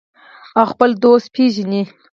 او 0.59 0.65
خپل 0.71 0.89
دوست 1.03 1.27
پیژني. 1.35 1.83